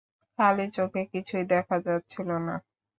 [0.39, 2.55] খালি চোখে কিছুই দেখা যাচ্ছিল না।